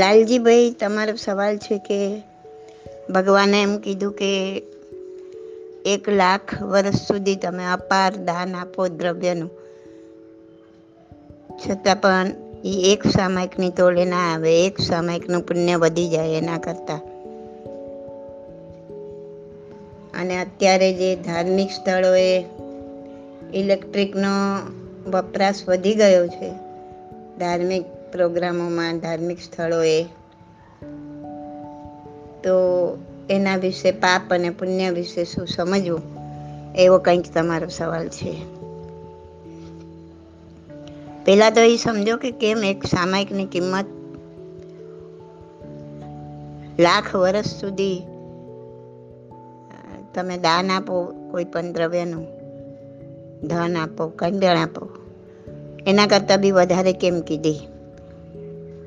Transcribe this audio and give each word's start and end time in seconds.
લાલજીભાઈ, 0.00 0.70
તમારો 0.70 1.14
સવાલ 1.16 1.56
છે 1.56 1.78
કે 1.78 2.22
ભગવાને 3.10 3.62
એમ 3.62 3.78
કીધું 3.78 4.12
કે 4.12 4.62
એક 5.86 6.08
લાખ 6.08 6.62
વર્ષ 6.62 6.94
સુધી 6.94 7.36
તમે 7.36 7.64
અપાર 7.64 8.16
દાન 8.16 8.54
આપો 8.54 8.88
દ્રવ્યનું. 8.88 9.50
છતાં 11.50 11.96
પણ 11.96 12.26
એ 12.64 12.92
એક 12.92 13.06
સામાયિકની 13.06 13.70
તોડે 13.70 14.04
ના 14.04 14.34
આવે, 14.34 14.66
એક 14.66 14.78
સામાયિકનું 14.78 15.42
પુણ્ય 15.42 15.76
વધી 15.76 16.08
જાય 16.08 16.28
એના 16.28 16.58
કરતાં. 16.58 17.00
અને 20.20 20.40
અત્યારે 20.40 20.92
જે 20.92 21.16
ધાર્મિક 21.16 21.70
સ્થળોએ 21.70 22.44
ઇલેક્ટ્રિકનો 23.54 24.58
વપરાશ 25.10 25.54
વધી 25.68 25.94
ગયો 25.94 26.26
છે, 26.26 26.50
ધાર્મિક 27.38 27.84
પ્રોગ્રામોમાં 28.12 28.98
ધાર્મિક 28.98 29.40
સ્થળોએ. 29.40 30.02
તો 32.44 32.54
એના 33.30 33.56
વિશે 33.56 33.90
પાપ 33.90 34.34
અને 34.34 34.50
પુણ્ય 34.50 34.90
વિશે 34.90 35.24
શું 35.24 35.46
સમજવું? 35.46 36.02
એવો 36.76 36.98
કંઈક 36.98 37.34
તમારો 37.34 37.68
સવાલ 37.68 38.08
છે. 38.08 38.60
પહેલાં 41.24 41.54
તો 41.54 41.60
એ 41.60 41.76
સમજો 41.76 42.16
કે 42.16 42.30
કેમ 42.30 42.64
એક 42.64 42.84
સામાયિકની 42.84 43.46
કિંમત 43.46 43.84
લાખ 46.80 47.16
વર્ષ 47.16 47.46
સુધી 47.46 48.02
તમે 50.14 50.38
દાન 50.38 50.70
આપો, 50.70 51.14
કોઈ 51.30 51.44
પણ 51.44 51.72
દ્રવ્યનું, 51.72 52.26
ધન 53.48 53.76
આપો 53.76 54.08
કંડણ 54.08 54.56
આપો. 54.56 54.88
એના 55.86 56.06
કરતાં 56.06 56.40
બી 56.40 56.50
વધારે 56.50 56.92
કેમ 56.92 57.20
કીધી? 57.20 57.58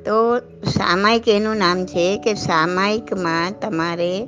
તો 0.06 0.38
સામાયિક 0.72 1.28
એનું 1.28 1.56
નામ 1.56 1.86
છે 1.86 2.18
કે 2.18 2.34
સામાયિકમાં 2.34 3.59
તમારે 3.62 4.28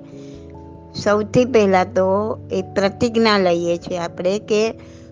સૌથી 0.95 1.45
પહેલાં 1.45 1.93
તો 1.93 2.09
એ 2.51 2.61
પ્રતિજ્ઞા 2.61 3.37
લઈએ 3.37 3.77
છીએ 3.77 3.97
આપણે 3.97 4.39
કે 4.39 4.61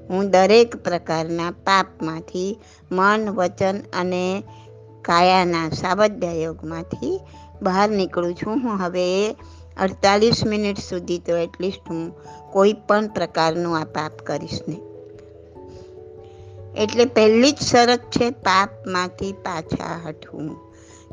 હું 0.10 0.32
દરેક 0.32 0.76
પ્રકારના 0.76 1.52
પાપમાંથી 1.52 2.60
મન, 2.92 3.30
વચન 3.30 3.78
અને 3.94 4.44
કાયાના 5.02 5.70
સાવધ્યાયોગમાંથી 5.70 7.20
બહાર 7.62 7.90
નીકળું 7.90 8.34
છું. 8.34 8.54
હું 8.54 8.80
હવે 8.86 9.08
અડતાલીસ 9.78 10.46
મિનિટ 10.46 10.78
સુધી 10.78 11.18
તો 11.18 11.36
એટલીસ્ટ 11.36 11.90
હું 11.90 12.02
કોઈ 12.52 12.74
પણ 12.74 13.08
પ્રકારનું 13.08 13.80
આ 13.80 13.84
પાપ 13.84 14.12
કરીશ 14.12 14.60
નહીં. 14.68 14.93
એટલે 16.78 17.06
પહેલી 17.06 17.52
જ 17.52 17.58
શરત 17.58 18.00
છે 18.00 18.30
પાપમાંથી 18.30 19.32
પાછા 19.32 20.02
હટવું. 20.08 20.58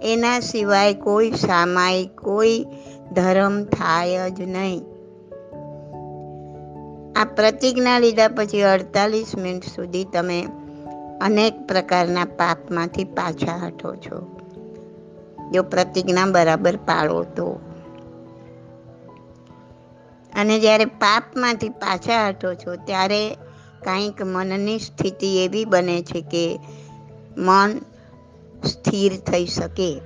એના 0.02 0.40
સિવાય 0.40 0.94
કોઈ 0.94 1.30
સામાયિક, 1.30 2.16
કોઈ 2.16 2.66
ધર્મ 3.12 3.64
થાય 3.64 4.30
જ 4.30 4.40
નહીં. 4.40 4.82
આ 7.16 7.24
પ્રતિજ્ઞા 7.24 7.98
લીધા 7.98 8.28
પછી 8.28 8.62
અડતાલીસ 8.62 9.34
મિનિટ 9.34 9.64
સુધી 9.64 10.04
તમે 10.04 10.48
અનેક 11.20 11.66
પ્રકારના 11.66 12.24
પાપમાંથી 12.24 13.04
પાછા 13.04 13.66
હટો 13.66 13.96
છો. 13.96 14.40
જો 15.52 15.62
પ્રતિજ્ઞા 15.62 16.26
બરાબર 16.26 16.76
પાળો 16.76 17.22
તો. 17.22 17.60
અને 20.34 20.58
જ્યારે 20.58 20.84
પાપમાંથી 20.84 21.68
પાછા 21.68 22.28
હટો 22.28 22.54
છો, 22.54 22.76
ત્યારે 22.76 23.36
કાંઈક 23.84 24.22
મનની 24.22 24.78
સ્થિતિ 24.78 25.38
એવી 25.44 25.64
બને 25.64 26.02
છે 26.02 26.20
કે 26.20 26.60
મન 27.36 27.78
સ્થિર 28.64 29.16
થઈ 29.16 29.46
શકે. 29.46 30.00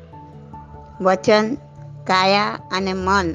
વચન, 1.00 1.54
કાયા 2.06 2.58
અને 2.72 2.92
મન 2.92 3.32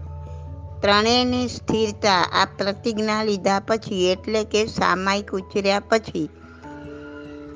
ત્રણેયની 0.81 1.47
સ્થિરતા 1.47 2.21
આ 2.33 2.45
પ્રતિજ્ઞા 2.45 3.23
લીધા 3.23 3.59
પછી 3.59 4.11
એટલે 4.11 4.43
કે 4.43 4.65
સામાયિક 4.65 5.31
ઉછર્યા 5.31 5.79
પછી 5.79 6.29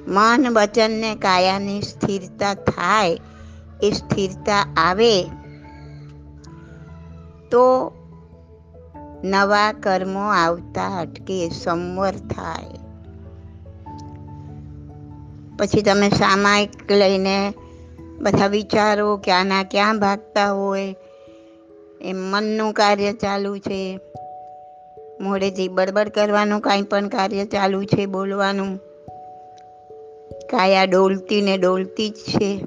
મન 0.08 0.48
વચનને 0.54 1.16
કાયાની 1.16 1.82
સ્થિરતા 1.82 2.54
થાય, 2.54 3.20
એ 3.84 3.92
સ્થિરતા 3.92 4.74
આવે, 4.78 5.24
તો 7.52 7.92
નવા 9.24 9.72
કર્મો 9.72 10.20
આવતા 10.20 11.00
અટકે, 11.02 11.50
સંવર 11.50 12.12
થાય. 12.12 12.66
પછી 15.60 15.82
તમે 15.82 16.10
સામાયિક 16.10 16.92
લઈને 16.92 17.54
બધા 18.20 18.48
વિચારો 18.48 19.18
ક્યાંના 19.18 19.64
ક્યાં 19.64 20.00
ભાગતા 20.00 20.52
હોય 20.52 20.96
એ 22.02 22.14
મનનું 22.14 22.74
કાર્ય 22.74 23.14
ચાલુ 23.14 23.58
છે. 23.58 24.00
મોડેથી 25.22 25.68
બડબડ 25.68 26.10
કરવાનું 26.10 26.62
કાંઈ 26.62 26.82
પણ 26.82 27.08
કાર્ય 27.08 27.46
ચાલુ 27.46 27.84
છે 27.84 28.06
બોલવાનું. 28.06 28.78
કાયા 30.52 30.84
ડોલતી 30.84 31.42
ને 31.42 31.58
ડોલતી 31.58 32.10
જ 32.10 32.14
છે. 32.14 32.58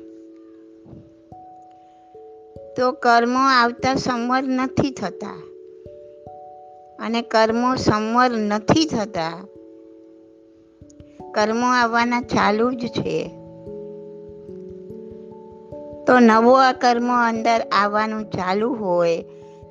તો 2.76 2.92
કર્મો 2.92 3.38
આવતા 3.38 3.94
સંવર 3.94 4.42
નથી 4.42 4.90
થતા. 4.90 5.45
અને 6.98 7.22
કર્મો 7.22 7.74
સંવર 7.74 8.30
નથી 8.30 8.84
થતા. 8.84 9.46
કર્મો 11.34 11.66
આવવાના 11.66 12.20
ચાલુ 12.20 12.72
જ 12.72 12.86
છે. 12.86 13.28
તો 16.06 16.18
નવો 16.18 16.52
આ 16.52 16.72
કર્મો 16.72 17.12
અંદર 17.12 17.60
આવવાનું 17.60 18.24
ચાલુ 18.24 18.74
હોય 18.74 19.24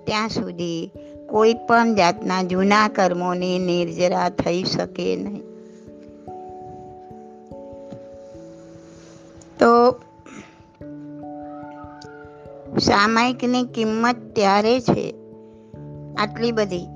ત્યાં 0.03 0.29
સુધી 0.29 0.91
કોઈ 1.29 1.53
પણ 1.53 1.95
જાતના 1.95 2.43
જૂના 2.43 2.87
કર્મોની 2.87 3.59
નિર્જરા 3.59 4.29
થઈ 4.29 4.63
શકે 4.63 5.15
નહીં. 5.15 5.43
તો 9.59 9.91
સામાયિકની 12.79 13.63
કિંમત 13.63 14.15
ત્યારે 14.35 14.79
છે. 14.79 15.15
આટલી 16.17 16.51
બધી. 16.51 16.94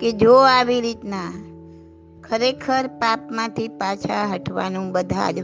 કે 0.00 0.12
જો 0.12 0.34
આવી 0.34 0.80
રીતના 0.80 1.52
ખરેખર 2.24 2.86
પાપમાંથી 2.86 3.68
પાછા 3.68 4.26
હટવાનું 4.32 4.92
બધા 4.92 5.30
જ 5.30 5.34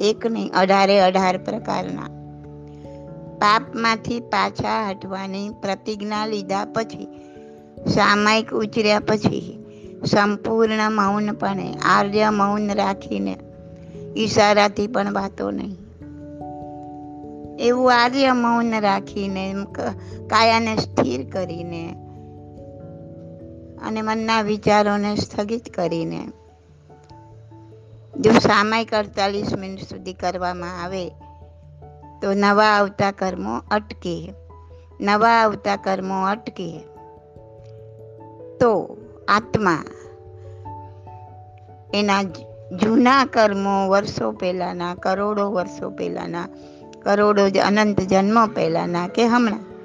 એક 0.00 0.26
નહીં, 0.26 0.52
અઢારે 0.52 1.00
અઢાર 1.00 1.38
પ્રકારના. 1.38 2.02
પાપમાંથી 3.38 4.20
પાછા 4.20 4.90
હટવાની 4.90 5.48
પ્રતિજ્ઞા 5.48 6.26
લીધા 6.26 6.64
પછી, 6.64 7.06
સામાયિક 7.86 8.54
ઉચર્યા 8.54 9.00
પછી, 9.00 9.64
સંપૂર્ણ 10.04 10.90
મૌનપણે, 10.90 11.72
આર્ય 11.72 12.30
મૌન 12.30 12.70
રાખીને, 12.70 13.36
ઈશારાથી 14.16 14.86
પણ 14.86 15.12
વાતો 15.12 15.50
નહીં. 15.50 15.76
એવું 17.58 17.94
આર્ય 17.94 18.32
મૌન 18.32 18.80
રાખીને 18.80 19.54
કાયાને 20.26 20.76
સ્થિર 20.76 21.30
કરીને 21.30 21.95
અને 23.82 24.02
મનના 24.02 24.42
વિચારોને 24.42 25.16
સ્થગિત 25.16 25.74
કરીને 25.74 26.28
જો 28.20 28.30
સામાયિક 28.32 28.94
અડતાલીસ 28.94 29.54
મિનિટ 29.54 29.80
સુધી 29.80 30.12
કરવામાં 30.12 30.82
આવે, 30.82 31.08
તો 32.22 32.32
નવા 32.34 32.64
આવતા 32.64 33.12
કર્મો 33.12 33.56
અટકે. 33.70 34.32
નવા 35.00 35.28
આવતા 35.28 35.76
કર્મો 35.76 36.26
અટકે. 36.26 36.78
તો 38.60 38.96
આત્મા 39.28 39.84
એના 41.94 42.22
જૂના 42.82 43.24
કર્મો 43.24 43.88
વર્ષો 43.88 44.32
પહેલાંના, 44.32 44.94
કરોડો 44.94 45.52
વર્ષો 45.52 45.90
પહેલાંના, 45.90 46.48
કરોડો 47.02 47.42
અનંત 47.66 48.00
જન્મો 48.00 48.46
પહેલાંના 48.46 49.08
કે 49.08 49.24
હમણાં. 49.24 49.75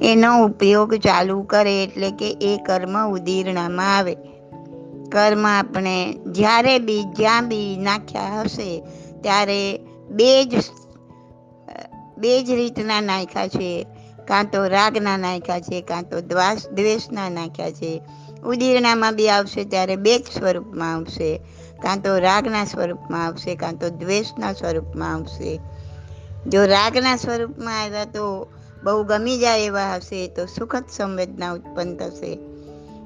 એનો 0.00 0.44
ઉપયોગ 0.44 0.94
ચાલુ 0.94 1.42
કરે 1.42 1.84
એટલે 1.84 2.10
કે 2.10 2.30
એ 2.30 2.56
કર્મ 2.56 3.08
ઉદીર્ણામાં 3.08 3.96
આવે. 3.96 4.14
કર્મ 5.12 5.46
આપણે 5.46 6.12
જ્યારે 6.12 6.78
બી 6.78 7.02
જ્યાં 7.02 7.48
બી 7.48 7.76
નાખ્યા 7.76 8.40
હશે, 8.40 8.82
ત્યારે 9.22 9.78
બે 10.10 10.44
જ 10.44 10.54
બે 12.18 12.42
જ 12.42 12.50
રીતના 12.50 13.00
નાખ્યા 13.00 13.48
છે. 13.48 13.86
કાં 14.24 14.50
તો 14.50 14.66
રાગના 14.66 15.16
નાખ્યા 15.16 15.60
છે, 15.60 15.80
કાં 15.80 16.02
તો 16.02 16.20
દ્વાસ, 16.20 16.68
દ્વેષના 16.68 17.28
નાખ્યા 17.28 17.70
છે. 17.70 18.02
ઉદીરણામાં 18.46 19.14
બી 19.14 19.28
આવશે 19.28 19.64
ત્યારે 19.64 19.96
બે 19.96 20.18
જ 20.18 20.22
સ્વરૂપમાં 20.22 20.94
આવશે. 20.94 21.40
કાં 21.82 22.02
તો 22.02 22.18
રાગના 22.18 22.64
સ્વરૂપમાં 22.64 23.26
આવશે, 23.26 23.54
કાં 23.54 23.76
તો 23.76 23.88
દ્વેષના 23.88 24.52
સ્વરૂપમાં 24.52 25.14
આવશે. 25.14 25.60
જો 26.46 26.66
રાગના 26.66 27.16
સ્વરૂપમાં 27.16 27.82
આવ્યા 27.82 28.04
તો 28.04 28.48
બહુ 28.82 29.04
ગમી 29.04 29.38
જાય 29.38 29.60
એવા 29.60 29.94
હશે 29.94 30.28
તો 30.28 30.46
સુખદ 30.46 30.84
સંવેદના 30.90 31.52
ઉત્પન્ન 31.52 31.96
થશે. 31.96 32.34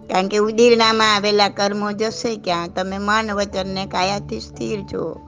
કારણ 0.09 0.29
કે 0.29 0.37
ઉદીરણામાં 0.37 1.15
આવેલા 1.15 1.49
કર્મો 1.49 1.93
જશે 1.93 2.37
ક્યાં 2.37 2.75
તમે 2.75 2.99
મન 2.99 3.31
વચનને 3.33 3.87
કાયાથી 3.87 4.41
સ્થિર 4.41 4.81
છો. 4.83 5.21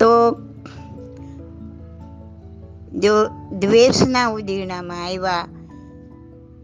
તો 0.00 0.34
જો 2.98 3.28
દ્વેષના 3.52 4.28
ઉદીરણામાં 4.28 5.04
આવ્યા, 5.04 5.48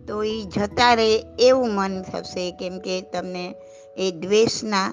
તો 0.09 0.23
એ 0.23 0.43
જતા 0.43 0.94
રહે 0.94 1.15
એવું 1.39 1.71
મન 1.71 2.03
થશે. 2.03 2.50
કેમ 2.50 2.79
કે 2.79 3.00
તમને 3.03 3.55
એ 3.97 4.11
દ્વેષના 4.11 4.93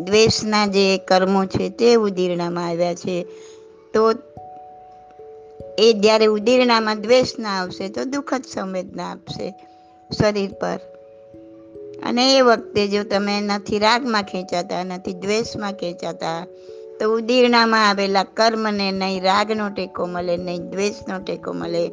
દ્વેષના 0.00 0.66
જે 0.66 0.98
કર્મો 0.98 1.44
છે 1.44 1.68
તે 1.68 1.94
ઉદીરણામાં 1.94 2.66
આવ્યા 2.66 2.94
છે. 2.94 3.26
તો 3.94 4.12
એ 5.78 5.92
જ્યારે 5.92 6.26
ઉદીરણામાં 6.26 7.00
દ્વેષ 7.00 7.38
ના 7.38 7.48
આવશે 7.48 7.88
તો 7.88 8.04
દુઃખદ 8.04 8.44
સંવેદના 8.54 9.10
આપશે 9.10 9.54
શરીર 10.18 10.52
પર. 10.52 10.80
અને 12.06 12.36
એ 12.36 12.40
વખતે 12.40 12.88
જો 12.88 13.04
તમે 13.04 13.40
નથી 13.40 13.78
રાગમાં 13.78 14.22
ખેંચાતા, 14.22 14.84
નથી 14.84 15.12
દ્વેષમાં 15.12 15.72
ખેંચાતા, 15.72 16.46
તો 17.00 17.14
ઉદીરણામાં 17.14 17.88
આવેલા 17.88 18.24
કર્મને 18.24 18.90
નહીં 18.90 19.22
રાગનો 19.22 19.68
ટેકો 19.68 20.06
મળે, 20.06 20.36
નહીં 20.36 20.70
દ્વેષનો 20.70 21.18
ટેકો 21.18 21.52
મળે, 21.52 21.90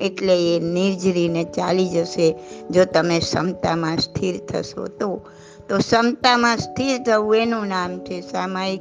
એટલે 0.00 0.56
એ 0.56 0.60
નિર્જરીને 0.60 1.44
ચાલી 1.44 1.88
જશે. 1.88 2.34
જો 2.70 2.84
તમે 2.84 3.18
ક્ષમતામાં 3.18 3.98
સ્થિર 3.98 4.38
થશો 4.38 4.86
તો 4.86 5.20
તો 5.68 5.78
ક્ષમતામાં 5.78 6.56
સ્થિર 6.56 7.02
થવું 7.02 7.36
એનું 7.36 7.66
નામ 7.66 7.98
છે 7.98 8.20
સામાયિક. 8.20 8.80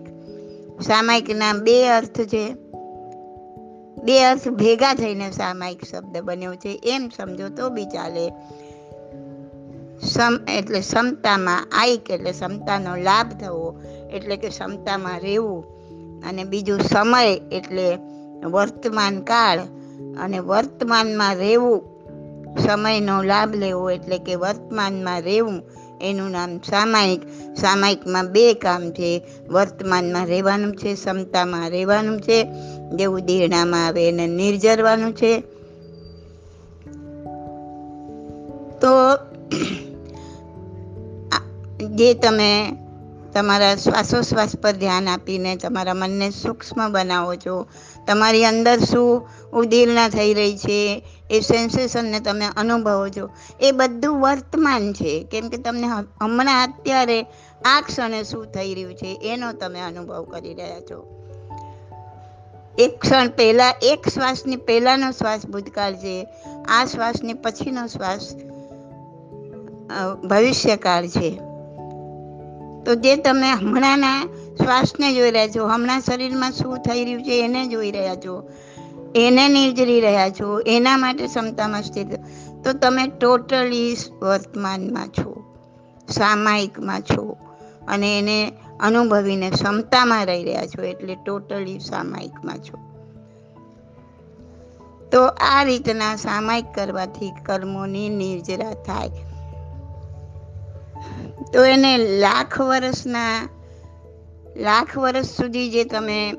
સામાયિકના 0.82 1.54
બે 1.54 1.88
અર્થ 1.88 2.22
છે. 2.22 2.54
બે 4.04 4.24
અર્થ 4.24 4.48
ભેગા 4.48 4.94
થઈને 4.94 5.32
સામાયિક 5.32 5.86
શબ્દ 5.86 6.18
બન્યો 6.18 6.56
છે. 6.56 6.82
એમ 6.84 7.10
સમજો 7.18 7.50
તો 7.50 7.70
બી 7.70 7.86
ચાલે. 7.86 8.34
સમ 10.02 10.40
એટલે 10.58 10.80
ક્ષમતામાં 10.80 11.68
આઈક 11.72 12.10
એટલે 12.10 12.32
ક્ષમતાનો 12.32 12.96
લાભ 12.96 13.32
થવો, 13.32 13.82
એટલે 14.14 14.38
કે 14.38 14.50
ક્ષમતામાં 14.50 15.20
રહેવું. 15.20 15.66
અને 16.30 16.44
બીજું 16.44 16.80
સમય 16.80 17.34
એટલે 17.52 17.96
વર્તમાન 18.46 19.22
કાળ 19.22 19.60
અને 20.24 20.40
વર્તમાનમાં 20.40 21.36
રહેવું. 21.36 21.98
સમયનો 22.58 23.24
લાભ 23.24 23.56
લેવો 23.56 23.92
એટલે 23.92 24.18
કે 24.18 24.36
વર્તમાનમાં 24.36 25.22
રહેવું. 25.22 25.62
એનું 26.02 26.32
નામ 26.32 26.58
સામાયિક. 26.58 27.22
સામાયિકમાં 27.58 28.32
બે 28.32 28.54
કામ 28.54 28.92
છે. 28.92 29.24
વર્તમાનમાં 29.50 30.28
રહેવાનું 30.28 30.76
છે, 30.76 30.94
ક્ષમતામાં 30.94 31.70
રહેવાનું 31.70 32.22
છે, 32.22 32.48
જેવું 32.96 33.22
ઉદીરણામાં 33.22 33.88
આવે 33.88 34.08
એને 34.08 34.28
નિર્જરવાનું 34.28 35.14
છે. 35.16 35.40
તો 38.82 39.18
જે 41.88 42.14
તમે 42.14 42.78
તમારા 43.38 43.76
શ્વાસોશ્વાસ 43.76 44.56
પર 44.56 44.72
ધ્યાન 44.72 45.08
આપીને 45.08 45.56
તમારા 45.56 45.94
મનને 45.94 46.30
સૂક્ષ્મ 46.30 46.92
બનાવો 46.92 47.36
છો. 47.36 47.66
તમારી 48.08 48.46
અંદર 48.46 48.80
શું 48.80 49.30
ઉદીર્ણા 49.54 50.10
થઈ 50.10 50.34
રહી 50.34 50.58
છે 50.58 51.04
એ 51.32 51.40
સેન્સેશનને 51.40 52.20
તમે 52.20 52.46
અનુભવો 52.58 53.10
છો. 53.10 53.30
એ 53.62 53.72
બધું 53.72 54.22
વર્તમાન 54.22 54.94
છે. 54.94 55.28
કેમ 55.32 55.50
કે 55.50 55.58
તમને 55.58 55.88
હમણાં 56.22 56.68
અત્યારે 56.68 57.22
આ 57.66 57.82
ક્ષણે 57.82 58.24
શું 58.24 58.46
થઈ 58.46 58.74
રહ્યું 58.74 58.94
છે 58.94 59.20
એનો 59.24 59.54
તમે 59.54 59.80
અનુભવ 59.80 60.24
કરી 60.24 60.54
રહ્યા 60.54 60.80
છો. 60.80 61.26
એક 62.78 63.02
ક્ષણ 63.02 63.30
પહેલાં, 63.30 63.74
એક 63.82 64.08
શ્વાસની 64.08 64.56
પહેલાંનો 64.56 65.12
શ્વાસ 65.12 65.46
ભૂતકાળ 65.46 65.96
છે. 65.96 66.28
આ 66.68 66.86
શ્વાસની 66.86 67.34
પછીનો 67.34 67.88
શ્વાસ 67.88 68.36
ભવિષ્યકાળ 70.26 71.08
છે. 71.08 71.47
તો 72.88 72.96
જે 72.96 73.16
તમે 73.16 73.52
હમણાંના 73.52 74.26
શ્વાસને 74.64 75.14
જોઈ 75.16 75.32
રહ્યા 75.32 75.48
છો, 75.48 75.68
હમણાં 75.68 76.02
શરીરમાં 76.02 76.52
શું 76.52 76.78
થઈ 76.78 77.04
રહ્યું 77.06 77.24
છે 77.24 77.42
એને 77.44 77.68
જોઈ 77.68 77.92
રહ્યા 77.92 78.16
છો, 78.16 78.50
એને 79.16 79.50
નિર્જરી 79.50 80.02
રહ્યા 80.02 80.30
છો, 80.30 80.60
એના 80.60 80.98
માટે 80.98 81.28
ક્ષમતામાં 81.28 81.84
સ્થિત 81.84 82.08
તો 82.64 82.74
તમે 82.74 83.08
ટોટલી 83.08 83.96
વર્તમાનમાં 84.22 85.08
છો, 85.08 85.44
સામાયિકમાં 86.10 87.02
છો 87.02 87.38
અને 87.88 88.20
એને 88.20 88.52
અનુભવીને 88.80 89.50
ક્ષમતામાં 89.50 90.26
રહી 90.26 90.44
રહ્યા 90.44 90.66
છો 90.66 90.82
એટલે 90.82 91.18
ટોટલી 91.26 91.80
સામાયિકમાં 91.80 92.58
છો. 92.58 92.78
તો 95.12 95.26
આ 95.26 95.64
રીતના 95.64 96.16
સામાયિક 96.16 96.66
કરવાથી 96.76 97.32
કર્મોની 97.46 98.10
નિર્જરા 98.10 98.74
થાય. 98.74 99.27
તો 101.54 101.66
એને 101.66 101.98
લાખ 101.98 102.62
વર્ષના, 102.62 103.50
લાખ 104.58 104.98
વર્ષ 104.98 105.26
સુધી 105.26 105.72
જે 105.72 105.84
તમે 105.84 106.34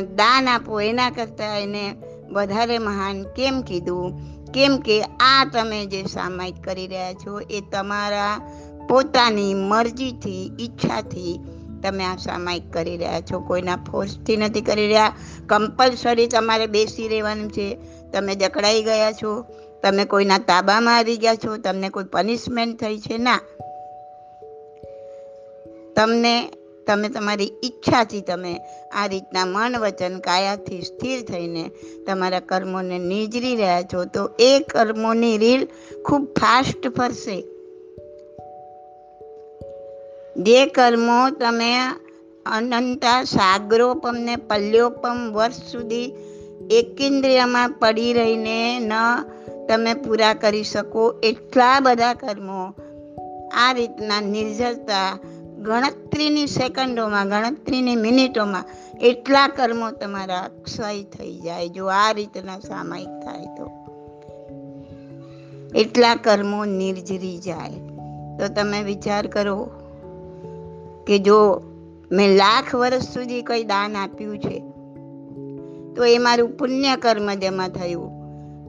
દાન 0.00 0.48
આપો 0.48 0.80
એના 0.80 1.10
કરતાં 1.10 1.60
એને 1.60 1.94
વધારે 2.32 2.78
મહાન 2.78 3.22
કેમ 3.22 3.62
કીધું? 3.62 4.20
કેમ 4.52 4.78
કે 4.78 5.02
આ 5.02 5.44
તમે 5.52 5.86
જે 5.86 6.02
સામાયિક 6.02 6.64
કરી 6.64 6.86
રહ્યા 6.86 7.12
છો 7.12 7.40
એ 7.40 7.60
તમારા 7.60 8.40
પોતાની 8.88 9.54
મરજીથી, 9.54 10.52
ઈચ્છાથી 10.60 11.40
તમે 11.82 12.04
આ 12.04 12.16
સામાયિક 12.16 12.72
કરી 12.72 12.96
રહ્યા 12.96 13.20
છો. 13.20 13.40
કોઈના 13.40 13.76
ફોર્સથી 13.76 14.36
નથી 14.36 14.60
કરી 14.60 14.86
રહ્યા. 14.86 15.12
કમ્પલસરી 15.46 16.26
તમારે 16.26 16.66
બેસી 16.66 17.08
રહેવાનું 17.08 17.50
છે. 17.50 17.78
તમે 18.12 18.34
જકડાઈ 18.34 18.82
ગયા 18.82 19.12
છો. 19.12 19.44
તમે 19.82 20.04
કોઈના 20.04 20.38
તાબામાં 20.38 20.96
આવી 20.96 21.16
ગયા 21.16 21.34
છો. 21.34 21.56
તમને 21.56 21.88
કોઈ 21.88 22.04
પનિશમેન્ટ 22.04 22.80
થઈ 22.80 22.98
છે. 22.98 23.18
ના. 23.18 23.40
તમને, 26.00 26.48
તમે 26.86 27.08
તમારી 27.08 27.52
ઈચ્છાથી 27.64 28.20
તમે 28.20 28.60
આ 28.94 29.06
રીતના 29.06 29.46
મન 29.46 29.76
વચન 29.76 30.18
કાયાથી 30.18 30.82
સ્થિર 30.82 31.22
થઈને 31.22 31.70
તમારા 32.06 32.40
કર્મોને 32.40 32.98
નીજરી 32.98 33.56
રહ્યા 33.56 33.82
છો, 33.82 34.04
તો 34.04 34.30
એ 34.38 34.58
કર્મોની 34.58 35.38
રીલ 35.38 35.68
ખૂબ 36.04 36.24
ફાસ્ટ 36.24 36.88
ફરશે. 36.88 37.40
જે 40.36 40.66
કર્મો 40.66 41.30
તમે 41.30 41.76
અનંતા 42.46 43.24
સાગરોપમ 43.24 44.16
ને 44.16 44.36
પલ્યોપમ 44.36 45.32
વર્ષ 45.32 45.54
સુધી 45.54 46.12
એકેન્દ્રિયમાં 46.70 47.70
પડી 47.70 48.12
રહીને 48.12 48.80
ન 48.80 48.92
તમે 49.68 49.94
પૂરા 49.94 50.34
કરી 50.34 50.64
શકો, 50.64 51.14
એટલા 51.22 51.80
બધા 51.80 52.14
કર્મો 52.14 52.74
આ 53.52 53.72
રીતના 53.72 54.20
નિર્જરતા 54.20 55.18
ગણતરીની 55.60 56.46
સેકન્ડોમાં, 56.46 57.28
ગણતરીની 57.28 57.96
મિનિટોમાં 57.96 58.64
એટલા 59.00 59.48
કર્મો 59.48 59.90
તમારા 59.90 60.38
અક્ષય 60.38 61.02
થઈ 61.02 61.40
જાય, 61.40 61.68
જો 61.68 61.86
આ 61.86 62.12
રીતના 62.12 62.58
સામાયિક 62.58 63.08
થાય 63.08 63.44
તો. 63.44 63.70
એટલા 65.74 66.14
કર્મો 66.14 66.64
નિર્જરી 66.64 67.38
જાય. 67.38 67.70
તો 68.38 68.54
તમે 68.54 68.82
વિચાર 68.82 69.26
કરો 69.26 69.70
કે 71.06 71.18
જો 71.18 71.62
મેં 72.12 72.36
લાખ 72.36 72.74
વર્ષ 72.74 73.02
સુધી 73.02 73.42
કોઈ 73.42 73.64
દાન 73.64 73.96
આપ્યું 73.96 74.38
છે, 74.38 74.58
તો 75.94 76.04
એ 76.04 76.18
મારું 76.18 76.56
પુણ્ય 76.56 76.96
કર્મ 76.96 77.34
જમા 77.34 77.68
થયું. 77.68 78.10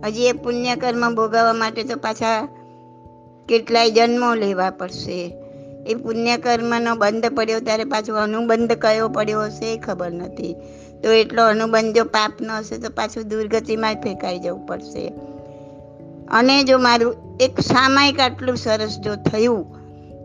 હજી 0.06 0.22
એ 0.22 0.32
પુણ્ય 0.32 0.76
કર્મ 0.76 1.16
ભોગવવા 1.16 1.54
માટે 1.54 1.84
તો 1.84 1.96
પાછા 1.96 2.48
કેટલાય 3.50 3.92
જન્મો 3.92 4.36
લેવા 4.36 4.70
પડશે. 4.70 5.41
એ 5.88 5.96
પુણ્યકર્મનો 5.96 6.96
બંધ 6.96 7.26
પડ્યો 7.26 7.60
ત્યારે 7.60 7.84
પાછો 7.84 8.16
અનુબંધ 8.16 8.72
કયો 8.72 9.10
પડ્યો 9.10 9.42
હશે 9.42 9.74
એ 9.74 9.78
ખબર 9.78 10.12
નથી. 10.12 10.54
તો 11.04 11.12
એટલો 11.12 11.46
અનુબંધ 11.46 11.96
જો 11.96 12.04
પાપનો 12.04 12.58
હશે 12.58 12.78
તો 12.78 12.90
પાછું 12.90 13.28
દુર્ગતિમાં 13.28 13.96
ફેંકાઈ 13.96 14.40
જવું 14.40 14.66
પડશે. 14.66 15.08
અને 16.32 16.64
જો 16.64 16.78
મારું 16.78 17.38
એક 17.42 17.60
સામાયિક 17.60 18.20
આટલું 18.20 18.58
સરસ 18.58 18.98
જો 19.00 19.16
થયું, 19.16 19.66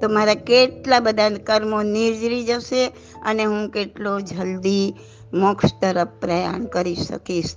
તો 0.01 0.09
મારા 0.09 0.35
કેટલા 0.35 1.01
બધા 1.01 1.29
કર્મો 1.29 1.83
નિર્જરી 1.83 2.45
જશે 2.45 2.87
અને 3.23 3.45
હું 3.45 3.71
કેટલો 3.71 4.21
જલ્દી 4.21 4.95
મોક્ષ 5.35 5.71
તરફ 5.81 6.09
પ્રયાણ 6.21 6.65
કરી 6.65 6.95
શકીશ. 6.95 7.55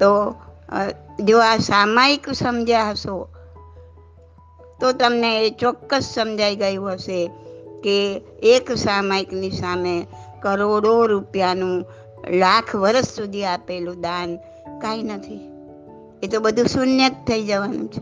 તો 0.00 0.34
જો 1.24 1.38
આ 1.38 1.56
સામાયિક 1.56 2.28
સમજ્યા 2.34 2.90
હશો 2.90 3.28
તો 4.84 4.92
તમને 4.92 5.46
એ 5.46 5.50
ચોક્કસ 5.50 6.02
સમજાઈ 6.14 6.56
ગયું 6.56 6.92
હશે 6.92 7.26
કે 7.82 8.20
એક 8.42 8.72
સામાયિકની 8.72 9.50
સામે 9.50 10.06
કરોડો 10.42 11.06
રૂપિયાનું 11.06 11.84
લાખ 12.30 12.76
વર્ષ 12.76 13.04
સુધી 13.04 13.44
આપેલું 13.44 14.00
દાન 14.00 14.36
કાંઈ 14.80 15.02
નથી. 15.02 15.40
એ 16.22 16.26
તો 16.26 16.40
બધું 16.40 16.66
શૂન્ય 16.66 17.08
જ 17.08 17.12
થઈ 17.12 17.42
જવાનું 17.42 17.88
છે. 17.88 18.00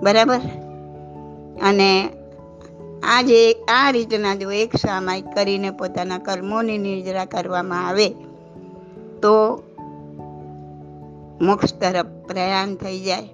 બરાબર? 0.00 0.40
અને 1.62 2.08
આ 3.02 3.22
જે 3.22 3.52
આ 3.52 3.90
રીતના 3.90 4.34
જો 4.34 4.50
એક 4.50 4.76
સામાયિક 4.76 5.34
કરીને 5.34 5.70
પોતાના 5.70 6.18
કર્મોની 6.18 6.78
નિર્જરા 6.78 7.24
કરવામાં 7.24 7.88
આવે, 7.88 8.08
તો 9.22 9.62
મોક્ષ 11.40 11.74
તરફ 11.74 12.06
પ્રયાણ 12.06 12.74
થઈ 12.74 13.00
જાય. 13.00 13.28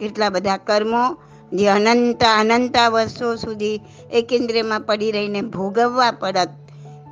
કેટલા 0.00 0.30
બધા 0.30 0.56
કર્મો 0.56 1.25
જે 1.52 1.68
અનંતા 1.68 2.38
અનંતા 2.40 2.88
વર્ષો 2.88 3.36
સુધી 3.36 3.80
એક 4.12 4.32
ઇન્દ્રિયમાં 4.32 4.80
પડી 4.80 5.10
રહીને 5.10 5.40
ભોગવવા 5.40 6.10
પડત 6.10 6.48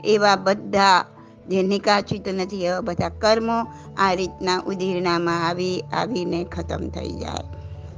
એવા 0.04 0.36
બધા 0.36 1.04
જે 1.48 1.62
નિકાચિત 1.62 2.28
નથી, 2.28 2.64
એવા 2.64 2.80
બધા 2.80 3.08
કર્મો 3.08 3.66
આ 3.98 4.12
રીતના 4.12 4.62
ઉદીરણામાં 4.66 5.48
આવી, 5.48 5.80
આવીને 5.80 6.44
ખતમ 6.44 6.88
થઈ 6.88 7.12
જાય. 7.12 7.44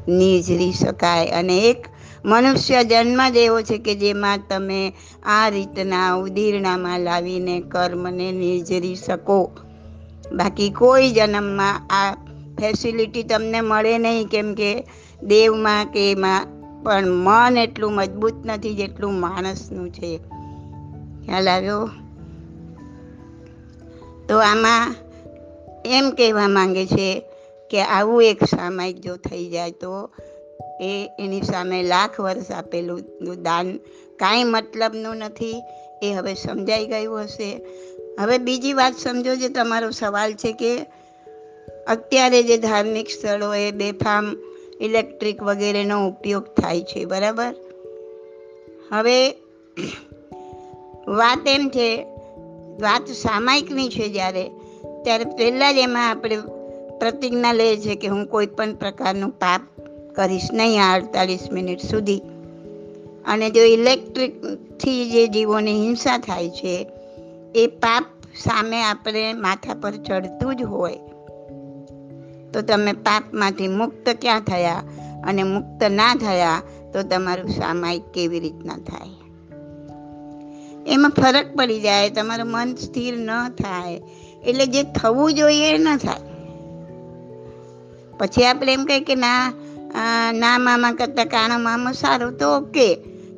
નિજરી 0.08 0.72
શકાય 0.72 1.26
અને 1.26 1.58
એક 1.58 1.86
મનુષ્ય 2.24 2.84
જન્મ 2.84 3.28
જ 3.28 3.36
એવો 3.36 3.62
છે 3.62 3.78
કે 3.78 3.94
જેમાં 3.94 4.38
તમે 4.48 4.92
આ 5.26 5.48
રીતના 5.48 6.14
ઉદીરણામાં 6.14 7.00
લાવીને 7.00 7.60
કર્મને 7.60 8.32
નીજરી 8.32 8.94
શકો. 8.94 9.50
બાકી 10.32 10.70
કોઈ 10.70 11.10
જન્મમાં 11.10 11.86
આ 11.90 12.14
ફેસિલિટી 12.60 13.22
તમને 13.22 13.60
મળે 13.60 13.98
નહીં, 13.98 14.26
કેમ 14.26 14.54
કે 14.54 14.84
દેવમાં 15.22 15.86
કે 15.86 16.10
એમાં 16.10 16.46
પણ 16.84 17.06
મન 17.06 17.56
એટલું 17.56 17.92
મજબૂત 17.92 18.34
નથી 18.46 18.74
જેટલું 18.74 19.12
માણસનું 19.12 19.92
છે. 19.92 20.18
ખ્યાલ 21.26 21.48
આવ્યો? 21.48 21.90
તો 24.28 24.38
આમાં 24.38 24.94
એમ 25.84 26.10
કહેવા 26.10 26.48
માંગે 26.48 26.86
છે 26.86 27.22
કે 27.70 27.82
આવું 27.82 28.24
એક 28.24 28.44
સામાયિક 28.44 29.00
જો 29.00 29.16
થઈ 29.16 29.48
જાય 29.48 29.70
તો 29.70 30.10
એ 30.80 31.10
એની 31.18 31.42
સામે 31.42 31.82
લાખ 31.82 32.20
વર્ષ 32.20 32.50
આપેલું 32.50 33.00
દાન 33.42 33.76
કાંઈ 34.16 34.44
મતલબનું 34.44 35.16
નથી, 35.16 35.62
એ 36.02 36.12
હવે 36.12 36.34
સમજાઈ 36.34 36.86
ગયું 36.86 37.20
હશે. 37.20 37.60
હવે 38.20 38.38
બીજી 38.38 38.72
વાત 38.72 38.94
સમજો 38.98 39.34
જે 39.34 39.48
તમારો 39.48 39.90
સવાલ 39.90 40.32
છે 40.32 40.52
કે 40.52 40.78
અત્યારે 41.86 42.42
જે 42.42 42.58
ધાર્મિક 42.58 43.06
સ્થળોએ 43.10 43.70
બેફામ 43.70 44.36
ઇલેક્ટ્રિક 44.80 45.42
વગેરેનો 45.42 46.08
ઉપયોગ 46.08 46.44
થાય 46.44 46.82
છે, 46.82 47.04
બરાબર? 47.04 47.54
હવે, 48.92 49.30
વાત 51.08 51.48
એમ 51.48 51.68
છે, 51.68 52.04
વાત 52.80 53.06
સામાયિકની 53.06 53.88
છે 53.88 54.08
જ્યારે, 54.08 54.50
ત્યારે 55.02 55.24
પહેલાં 55.24 55.74
જ 55.74 55.78
એમાં 55.78 56.10
આપણે 56.10 56.36
પ્રતિજ્ઞા 56.98 57.52
લે 57.52 57.76
છે 57.76 57.94
કે 57.94 58.08
હું 58.08 58.26
કોઈ 58.26 58.46
પણ 58.46 58.74
પ્રકારનું 58.74 59.30
પાપ 59.30 59.60
કરીશ 60.14 60.48
નહીં 60.52 60.84
આ 60.84 60.94
અડતાલીસ 60.94 61.52
મિનિટ 61.52 61.80
સુધી. 61.80 62.20
અને 63.26 63.50
જો 63.50 63.62
ઇલેક્ટ્રિકથી 63.62 65.10
જે 65.10 65.26
જીવોની 65.26 65.72
હિંસા 65.72 66.18
થાય 66.18 66.48
છે, 66.48 66.86
એ 67.54 67.66
પાપ 67.66 68.04
સામે 68.34 68.82
આપણે 68.82 69.32
માથા 69.32 69.74
પર 69.74 69.90
ચડતું 69.90 70.56
જ 70.56 70.62
હોય 70.62 70.98
તો 72.56 72.62
તમે 72.62 72.92
પાપમાંથી 72.92 73.68
મુક્ત 73.68 74.06
ક્યાં 74.20 74.40
થયા 74.40 74.82
અને 75.24 75.42
મુક્ત 75.42 75.82
ના 75.90 76.14
થયા 76.14 76.60
તો 76.92 77.02
તમારું 77.02 77.48
સામાયિક 77.48 78.04
કેવી 78.14 78.40
રીતના 78.40 78.76
થાય? 78.86 79.16
એમાં 80.86 81.10
ફરક 81.10 81.48
પડી 81.56 81.80
જાય, 81.80 82.10
તમારું 82.10 82.48
મન 82.48 82.74
સ્થિર 82.74 83.14
ન 83.18 83.30
થાય, 83.48 83.98
એટલે 84.46 84.66
જે 84.66 84.82
થવું 84.82 85.34
જોઈએ 85.34 85.74
એ 85.74 85.78
ન 85.78 85.88
થાય. 85.96 86.24
પછી 88.18 88.44
આપણે 88.44 88.72
એમ 88.72 88.84
કહીએ 88.84 89.00
કે 89.00 89.14
ના 89.14 89.52
ના 90.32 90.58
મામા 90.58 90.92
કરતાં 90.92 91.26
કાણો 91.26 91.58
મામો 91.58 91.92
સારું 91.92 92.38
તો 92.38 92.54
ઓકે, 92.56 92.88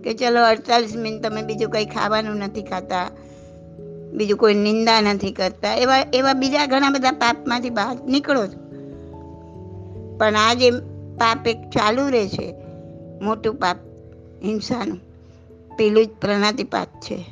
કે 0.05 0.15
ચલો 0.15 0.45
અડતાલીસ 0.45 0.95
મિનિટ 0.97 1.23
તમે 1.23 1.43
બીજું 1.43 1.71
કંઈ 1.71 1.85
ખાવાનું 1.85 2.37
નથી 2.37 2.63
ખાતા, 2.63 3.09
બીજું 4.13 4.39
કોઈ 4.39 4.55
નિંદા 4.55 5.01
નથી 5.01 5.33
કરતા, 5.33 5.75
એવા 5.75 6.01
એવા 6.15 6.33
બીજા 6.33 6.67
ઘણા 6.67 6.91
બધા 6.91 7.13
પાપમાંથી 7.13 7.71
બહાર 7.71 7.97
નીકળો 8.07 8.47
છો. 8.47 8.68
પણ 10.19 10.37
આ 10.37 10.55
જે 10.55 10.71
પાપ 11.19 11.47
એક 11.47 11.71
ચાલુ 11.71 12.09
રહે 12.09 12.29
છે. 12.29 12.55
મોટું 13.23 13.55
પાપ 13.55 13.77
હિંસાનું. 14.45 14.99
પેલું 15.77 16.07
જ 16.07 16.09
પ્રણાતિપાત 16.09 16.89
છે. 16.89 17.25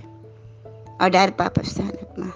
અઢાર 1.01 1.31
પાપ 1.31 1.61
સ્થાનકમાં. 1.61 2.33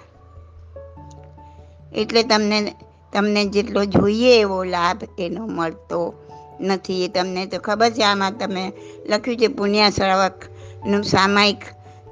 એટલે 1.95 2.23
તમને 2.23 2.75
તમને 3.13 3.45
જેટલો 3.45 3.85
જોઈએ 3.85 4.39
એવો 4.39 4.63
લાભ 4.63 4.97
એનો 5.19 5.47
મળતો 5.47 6.13
નથી. 6.61 7.05
એ 7.05 7.07
તમને 7.07 7.45
તો 7.45 7.59
ખબર 7.59 7.89
છે, 7.89 8.03
આમાં 8.03 8.37
તમે 8.37 8.73
લખ્યું 9.09 9.37
છે 9.37 9.47
પુણ્યા 9.47 9.89
શ્રાવકનું 9.89 11.03
સામાયિક 11.03 11.57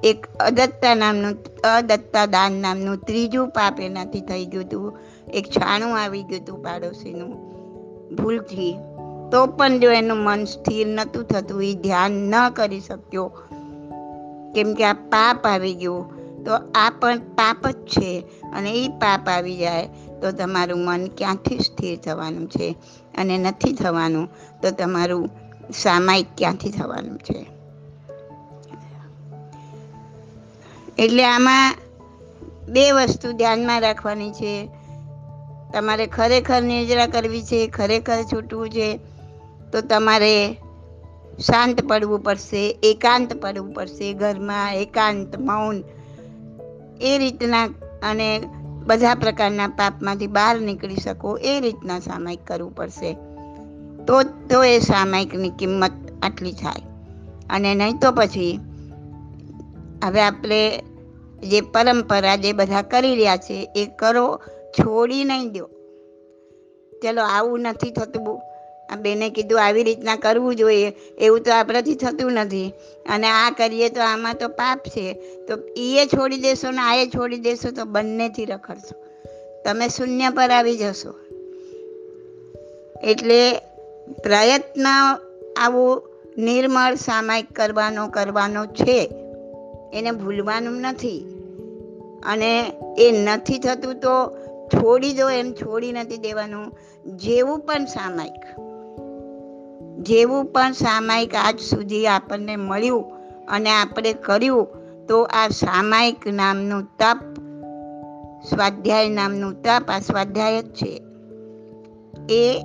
એક 0.04 0.28
અદત્તા 0.40 0.96
નામનું, 0.96 1.46
અદત્તા 1.78 2.26
દાન 2.26 2.52
નામનું 2.52 2.98
ત્રીજું 2.98 3.50
પાપ 3.50 3.80
એનાથી 3.80 4.22
થઈ 4.22 4.46
ગયું 4.46 4.64
હતું. 4.64 5.00
એક 5.34 5.46
છાણું 5.46 6.00
આવી 6.02 6.24
ગયું 6.24 6.42
હતું 6.42 6.64
પાડોશીનું. 6.64 7.49
ભૂલથી. 8.16 8.78
તો 9.32 9.46
પણ 9.46 9.80
જો 9.80 9.92
એનું 9.92 10.18
મન 10.18 10.46
સ્થિર 10.46 10.88
નહોતું 10.88 11.24
થતું 11.24 11.64
એ 11.64 11.74
ધ્યાન 11.74 12.12
ન 12.12 12.50
કરી 12.50 12.80
શક્યો. 12.80 13.32
કેમ 14.56 14.74
કે 14.74 14.84
આ 14.84 14.94
પાપ 14.94 15.46
આવી 15.46 15.76
ગયું, 15.76 16.20
તો 16.44 16.52
આ 16.76 16.90
પણ 17.00 17.20
પાપ 17.20 17.68
જ 17.68 17.76
છે. 17.76 18.24
અને 18.54 18.72
એ 18.72 18.88
પાપ 18.88 19.30
આવી 19.30 19.58
જાય, 19.58 19.90
તો 20.22 20.32
તમારું 20.32 20.80
મન 20.80 21.08
ક્યાંથી 21.08 21.60
સ્થિર 21.60 22.00
થવાનું 22.00 22.50
છે? 22.50 22.76
અને 23.18 23.38
નથી 23.38 23.74
થવાનું, 23.74 24.30
તો 24.62 24.72
તમારું 24.72 25.30
સામાયિક 25.74 26.26
ક્યાંથી 26.38 26.70
થવાનું 26.70 27.18
છે? 27.18 27.46
એટલે 31.00 31.26
આમાં 31.26 31.76
બે 32.70 32.92
વસ્તુ 32.92 33.32
ધ્યાનમાં 33.32 33.82
રાખવાની 33.82 34.32
છે. 34.32 34.70
તમારે 35.74 36.08
ખરેખર 36.08 36.62
નિર્જરા 36.62 37.08
કરવી 37.08 37.44
છે, 37.44 37.68
ખરેખર 37.68 38.24
છૂટવું 38.24 38.70
છે, 38.70 39.00
તો 39.72 39.82
તમારે 39.82 40.54
શાંત 41.40 41.82
પડવું 41.82 42.20
પડશે, 42.20 42.80
એકાંત 42.84 43.34
પડવું 43.34 43.74
પડશે, 43.74 44.14
ઘરમાં 44.14 44.76
એકાંત, 44.76 45.40
મૌન, 45.40 45.84
એ 47.02 47.18
રીતના 47.18 47.66
અને 48.04 48.42
બધા 48.86 49.16
પ્રકારના 49.16 49.68
પાપમાંથી 49.68 50.28
બહાર 50.28 50.60
નીકળી 50.60 50.96
શકો, 50.96 51.38
એ 51.38 51.60
રીતના 51.60 52.00
સામાયિક 52.00 52.40
કરવું 52.48 52.76
પડશે. 52.76 53.14
તો 54.06 54.24
તો 54.24 54.64
એ 54.64 54.80
સામાયિકની 54.80 55.50
કિંમત 55.50 55.92
આટલી 56.24 56.52
થાય. 56.52 56.82
અને 57.50 57.76
નહીં 57.76 58.00
તો 58.00 58.12
પછી 58.12 58.60
હવે 60.04 60.22
આપણે 60.22 60.78
જે 61.50 61.62
પરંપરા 61.62 62.36
જે 62.36 62.54
બધા 62.54 62.82
કરી 62.82 63.16
રહ્યા 63.16 63.38
છે, 63.38 63.72
એ 63.76 63.86
કરો 63.86 64.42
છોડી 64.80 65.24
નહીં 65.24 65.52
દો. 65.52 65.70
ચલો, 67.04 67.22
આવું 67.22 67.60
નથી 67.60 67.92
થતું 67.92 68.42
આ 68.90 68.96
બેને 68.96 69.30
કીધું 69.30 69.66
આવી 69.66 69.84
રીતના 69.84 70.16
કરવું 70.16 70.56
જોઈએ, 70.56 70.94
એવું 71.18 71.42
તો 71.42 71.52
આપણાથી 71.52 71.96
થતું 71.96 72.32
નથી. 72.32 72.74
અને 73.10 73.28
આ 73.28 73.50
કરીએ 73.50 73.90
તો 73.90 74.02
આમાં 74.02 74.36
તો 74.36 74.48
પાપ 74.48 74.80
છે. 74.80 75.14
તો 75.48 75.58
એ 75.78 76.06
છોડી 76.06 76.38
દેશો 76.38 76.72
ને 76.72 76.78
આ 76.78 77.06
છોડી 77.06 77.38
દેશો 77.38 77.72
તો 77.72 77.86
બંનેથી 77.86 78.46
રખડશો. 78.46 79.06
તમે 79.66 79.88
શૂન્ય 79.88 80.30
પર 80.30 80.50
આવી 80.50 80.78
જશો. 80.78 81.14
એટલે 83.04 83.58
પ્રયત્ન 84.24 84.86
આવું, 85.58 86.02
નિર્મળ 86.38 86.96
સામાયિક 86.96 87.52
કરવાનો 87.52 88.08
કરવાનો 88.08 88.66
છે. 88.66 89.12
એને 89.94 90.12
ભૂલવાનું 90.12 90.74
નથી. 90.74 91.36
અને 92.26 92.74
એ 92.98 93.12
નથી 93.12 93.60
થતું 93.60 93.96
તો 93.96 94.38
છોડી 94.76 95.14
દો 95.14 95.30
એમ 95.30 95.52
છોડી 95.52 95.92
નથી 95.92 96.18
દેવાનું. 96.18 96.72
જેવું 97.18 97.60
પણ 97.60 97.86
સામાયિક. 97.86 98.60
જેવું 100.00 100.46
પણ 100.46 100.72
સામાયિક 100.72 101.36
આજ 101.36 101.60
સુધી 101.60 102.08
આપણને 102.08 102.56
મળ્યું 102.56 103.06
અને 103.48 103.70
આપણે 103.72 104.14
કર્યું, 104.14 104.68
તો 105.08 105.24
આ 105.24 105.48
સામાયિક 105.48 106.28
નામનું 106.28 106.84
તપ, 106.84 107.40
સ્વાધ્યાય 108.50 109.10
નામનું 109.10 109.62
તપ 109.62 109.90
આ 109.90 110.00
સ્વાધ્યાય 110.00 110.62
જ 110.62 110.74
છે. 110.74 111.02
એ 112.30 112.64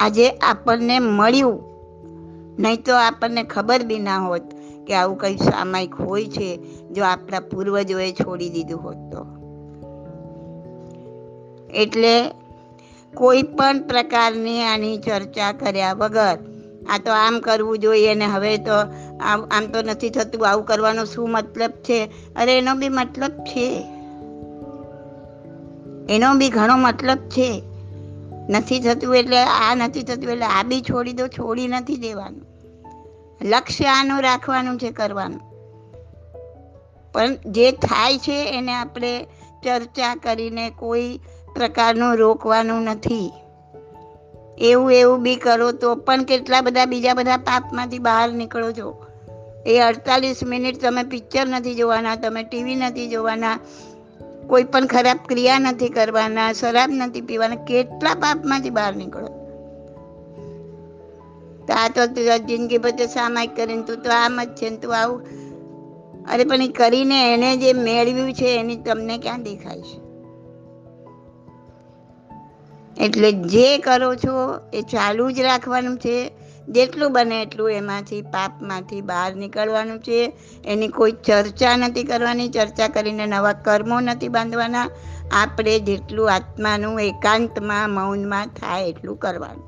આજે 0.00 0.30
આપણને 0.30 0.98
મળ્યું. 0.98 1.68
નહીં 2.58 2.82
તો 2.82 2.94
આપણને 2.94 3.42
ખબર 3.42 3.82
બી 3.82 3.98
ના 3.98 4.18
હોત 4.18 4.42
કે 4.86 4.94
આવું 4.94 5.18
કંઈ 5.18 5.36
સામાયિક 5.36 5.94
હોય 5.94 6.26
છે, 6.26 6.56
જો 6.90 7.04
આપણા 7.04 7.40
પૂર્વજોએ 7.40 8.12
છોડી 8.12 8.50
દીધું 8.50 8.80
હોત. 8.80 9.07
એટલે 11.74 12.30
કોઈ 13.14 13.42
પણ 13.42 13.82
પ્રકારની 13.82 14.62
આની 14.62 14.98
ચર્ચા 14.98 15.52
કર્યા 15.52 15.92
વગર, 15.92 16.38
આ 16.90 16.98
તો 16.98 17.12
આમ 17.12 17.40
કરવું 17.40 17.78
જોઈએ 17.78 18.14
ને 18.14 18.24
હવે 18.24 18.58
તો 18.58 18.72
આમ 19.20 19.48
આમ 19.50 19.66
તો 19.66 19.82
નથી 19.82 20.10
થતું, 20.10 20.48
આવું 20.48 20.64
કરવાનો 20.64 21.04
શું 21.04 21.30
મતલબ 21.30 21.70
છે? 21.70 22.04
અરે 22.36 22.58
એનો 22.58 22.74
બી 22.74 22.88
મતલબ 22.88 23.30
છે. 23.30 23.86
એનો 26.10 26.34
બી 26.34 26.48
ઘણો 26.48 26.76
મતલબ 26.76 27.18
છે. 27.18 27.62
નથી 28.50 28.80
થતું 28.80 29.16
એટલે 29.16 29.42
આ 29.42 29.74
નથી 29.74 30.02
થતું 30.02 30.32
એટલે 30.32 30.44
આ 30.44 30.62
બી 30.62 30.80
છોડી 30.80 31.12
દો, 31.12 31.26
છોડી 31.26 31.68
નથી 31.68 31.96
દેવાનું. 31.96 32.46
લક્ષ્ય 33.44 33.84
આનું 33.84 34.22
રાખવાનું 34.22 34.78
છે 34.78 34.90
કરવાનું. 34.90 35.40
પણ 37.12 37.34
જે 37.34 37.72
થાય 37.72 38.18
છે 38.18 38.48
એને 38.58 38.72
આપણે 38.72 39.26
ચર્ચા 39.64 40.14
કરીને 40.14 40.70
કોઈ 40.70 41.20
પ્રકારનું 41.58 42.16
રોકવાનું 42.16 42.82
નથી. 42.82 43.32
એવું 44.58 44.92
એવું 44.92 45.22
બી 45.22 45.36
કરો 45.36 45.72
તો 45.72 45.94
પણ 45.94 46.24
કેટલા 46.24 46.60
બધા 46.60 46.84
બીજા 46.84 47.14
બધા 47.14 47.36
પાપમાંથી 47.36 47.98
બહાર 47.98 48.32
નીકળો 48.32 48.72
છો. 48.72 49.06
એ 49.66 49.78
અડતાલીસ 49.78 50.42
મિનિટ 50.42 50.80
તમે 50.80 51.02
પિક્ચર 51.02 51.46
નથી 51.46 51.74
જોવાના, 51.74 52.16
તમે 52.16 52.42
ટીવી 52.42 52.74
નથી 52.74 53.08
જોવાના, 53.08 53.58
કોઈ 54.46 54.64
પણ 54.64 54.86
ખરાબ 54.86 55.18
ક્રિયા 55.28 55.58
નથી 55.58 55.88
કરવાના, 55.88 56.52
શરાબ 56.52 56.90
નથી 56.90 57.20
પીવાના, 57.20 57.54
કેટલા 57.54 58.14
પાપમાંથી 58.14 58.70
બહાર 58.70 58.96
નીકળો? 58.96 59.28
તો 61.66 61.74
આ 61.74 61.88
તો 61.88 62.06
જિંદગી 62.38 62.78
બધે 62.78 63.06
સામાયિક 63.06 63.56
કરીને 63.56 63.82
તું 63.82 64.02
તો 64.02 64.10
આમ 64.10 64.44
જ 64.44 64.48
છે 64.48 64.76
તું 64.76 64.96
આવું. 64.96 65.20
અરે 66.32 66.44
પણ 66.44 66.62
એ 66.62 66.68
કરીને 66.68 67.34
એને 67.34 67.56
જે 67.56 67.72
મેળવ્યું 67.72 68.32
છે 68.32 68.58
એની 68.60 68.76
તમને 68.76 69.18
ક્યાં 69.18 69.42
દેખાય 69.42 69.80
છે? 69.80 70.07
એટલે 72.98 73.32
જે 73.32 73.78
કરો 73.78 74.14
છો 74.14 74.60
એ 74.72 74.82
ચાલુ 74.82 75.30
જ 75.30 75.40
રાખવાનું 75.40 75.98
છે. 75.98 76.32
જેટલું 76.68 77.12
બને 77.12 77.42
એટલું 77.42 77.70
એમાંથી 77.70 78.22
પાપમાંથી 78.22 79.00
બહાર 79.00 79.34
નીકળવાનું 79.34 80.00
છે. 80.00 80.32
એની 80.64 80.88
કોઈ 80.88 81.12
ચર્ચા 81.12 81.76
નથી 81.76 82.04
કરવાની. 82.04 82.48
ચર્ચા 82.48 82.88
કરીને 82.88 83.26
નવા 83.26 83.52
કર્મો 83.52 84.00
નથી 84.00 84.28
બાંધવાના. 84.28 84.90
આપણે 85.32 85.78
જેટલું 85.78 86.32
આત્માનું 86.32 87.00
એકાંતમાં, 87.00 87.90
મૌનમાં 87.90 88.46
થાય 88.46 88.88
એટલું 88.88 89.16
કરવાનું. 89.16 89.64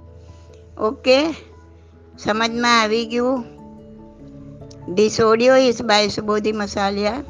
ઓકે? 0.80 1.30
સમજમાં 2.18 2.80
આવી 2.80 3.06
ગયું? 3.06 3.44
This 4.94 5.20
audio 5.20 5.56
is 5.56 5.82
by 5.82 6.08
Subodhi 6.08 6.52
Masaliya 6.52 7.24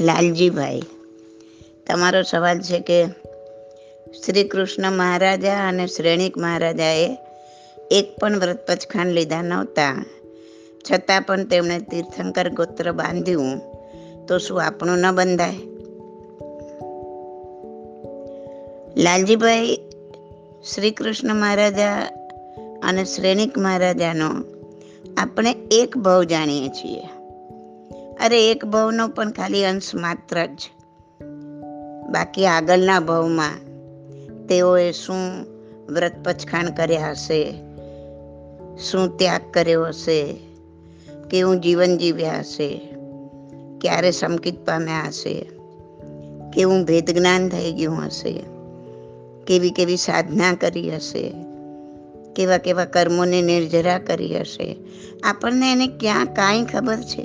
Laljibhai, 0.00 0.80
તમારો 1.86 2.22
સવાલ 2.22 2.60
છે 2.60 2.80
કે 2.80 3.06
શ્રી 4.24 4.44
કૃષ્ણ 4.44 4.92
મહારાજા 4.92 5.68
અને 5.68 5.86
શ્રેણિક 5.86 6.38
મહારાજાએ 6.38 7.18
એક 7.90 8.16
પણ 8.20 8.38
વ્રત 8.38 8.66
પચખાણ 8.66 9.06
લીધા 9.06 9.42
નહોતા 9.42 10.04
છતાં 10.92 11.22
પણ 11.22 11.44
તેમણે 11.44 11.78
તીર્થંકર 11.78 12.48
ગોત્ર 12.48 12.92
બાંધ્યું 12.92 13.69
તો 14.30 14.38
શું 14.38 14.62
આપણું 14.62 14.98
ન 14.98 15.12
બંધાય? 15.12 15.56
લાલજીભાઈ 18.96 19.76
શ્રી 20.74 20.90
કૃષ્ણ 20.90 21.34
મહારાજા 21.34 21.92
અને 22.82 23.04
શ્રેણિક 23.04 23.58
મહારાજાનો 23.58 24.44
આપણે 25.16 25.56
એક 25.70 25.96
ભાવ 25.96 26.22
જાણીએ 26.22 26.68
છીએ. 26.68 27.02
અરે 28.24 28.50
એક 28.50 28.64
ભાવનો 28.64 29.08
પણ 29.08 29.30
ખાલી 29.30 29.64
અંશ 29.64 29.94
માત્ર 29.94 30.46
જ. 30.46 30.58
બાકી 32.10 32.46
આગળના 32.46 33.00
ભાવમાં 33.00 33.54
તેઓએ 34.46 34.92
શું 34.92 35.46
વ્રત 35.88 36.12
પચખાણ 36.24 36.70
કર્યા 36.70 37.10
હશે? 37.10 37.52
શું 38.78 39.16
ત્યાગ 39.16 39.40
કર્યો 39.50 39.84
હશે? 39.84 40.36
કેવું 41.30 41.60
જીવન 41.60 41.98
જીવ્યા 41.98 42.38
હશે? 42.38 42.89
ક્યારે 43.80 44.10
સમકિત 44.10 44.66
પામ્યા 44.66 45.02
હશે? 45.06 45.50
કેવું 46.54 46.84
ભેદ 46.84 47.10
જ્ઞાન 47.10 47.48
થઈ 47.48 47.72
ગયું 47.72 48.06
હશે? 48.06 48.44
કેવી 49.46 49.70
કેવી 49.70 49.96
સાધના 49.96 50.54
કરી 50.54 50.94
હશે? 50.94 51.34
કેવા 52.36 52.58
કેવા 52.58 52.84
કર્મોને 52.84 53.42
નિર્જરા 53.42 53.98
કરી 53.98 54.40
હશે? 54.40 54.76
આપણને 55.24 55.72
એને 55.72 55.86
ક્યાં 55.86 56.24
કાંઈ 56.24 56.64
ખબર 56.64 56.96
છે? 56.96 57.22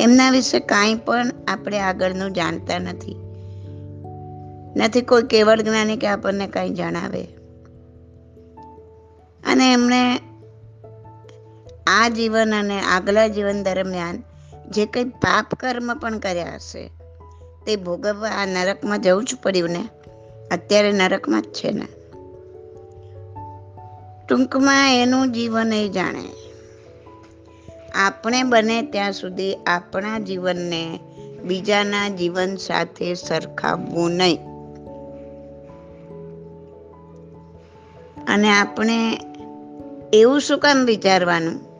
એમના 0.00 0.30
વિશે 0.30 0.60
કાંઈ 0.60 0.94
પણ 0.94 1.26
આપણે 1.48 1.78
આગળનું 1.78 2.32
જાણતા 2.32 2.78
નથી. 2.78 3.16
નથી 4.76 5.00
કોઈ 5.00 5.22
કેવળ 5.22 5.60
જ્ઞાની 5.60 5.96
કે 5.96 6.06
આપણને 6.06 6.46
કંઈ 6.46 6.70
જણાવે. 6.70 7.22
અને 9.46 9.72
એમણે 9.72 10.31
આ 11.86 12.08
જીવન 12.08 12.54
અને 12.54 12.80
આગલા 12.80 13.26
જીવન 13.26 13.62
દરમિયાન 13.62 14.22
જે 14.70 14.86
કંઈ 14.86 15.04
પાપ 15.04 15.54
કર્મ 15.54 15.98
પણ 15.98 16.18
કર્યા 16.18 16.54
હશે, 16.54 16.90
તે 17.66 17.76
ભોગવવા 17.76 18.28
આ 18.28 18.46
નરકમાં 18.46 19.02
જવું 19.02 19.24
જ 19.24 19.34
પડ્યું 19.42 19.70
ને? 19.70 19.88
અત્યારે 20.50 20.92
નરકમાં 20.92 21.42
જ 21.42 21.44
છે 21.44 21.72
ને? 21.72 21.86
ટૂંકમાં 24.28 24.94
એનું 24.96 25.32
જીવન 25.32 25.72
એ 25.72 25.88
જાણે. 25.88 26.24
આપણે 27.94 28.42
બને 28.42 28.82
ત્યાં 28.82 29.12
સુધી 29.12 29.54
આપણા 29.54 30.18
જીવનને 30.18 31.00
બીજાના 31.42 32.08
જીવન 32.08 32.56
સાથે 32.56 33.14
સરખાવવું 33.14 34.10
નહીં. 34.10 34.38
અને 38.28 38.58
આપણે 38.58 39.20
એવું 40.12 40.40
શું 40.40 40.58
કામ 40.58 40.84
વિચારવાનું? 40.84 41.71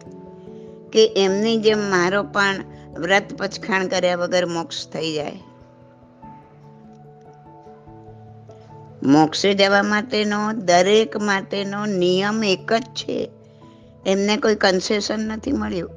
કે 0.93 1.13
એમની 1.17 1.57
જેમ 1.57 1.79
મારો 1.79 2.23
પણ 2.23 2.55
વ્રત 2.99 3.23
પછખાણ 3.39 3.87
કર્યા 3.87 4.17
વગર 4.17 4.47
મોક્ષ 4.47 4.89
થઈ 4.89 5.13
જાય. 5.13 5.39
મોક્ષે 9.03 9.55
જવા 9.55 9.83
માટેનો, 9.83 10.53
દરેક 10.53 11.17
માટેનો 11.17 11.87
નિયમ 11.87 12.45
એક 12.45 12.73
જ 12.73 12.83
છે. 12.83 13.31
એમને 14.07 14.37
કોઈ 14.37 14.55
કન્સેશન 14.55 15.21
નથી 15.21 15.53
મળ્યું. 15.53 15.91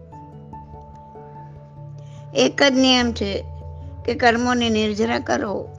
એક 2.36 2.64
જ 2.64 2.72
નિયમ 2.72 3.12
છે 3.12 3.46
કે 4.06 4.14
કર્મોની 4.14 4.70
નિર્જરા 4.70 5.20
કરો. 5.20 5.70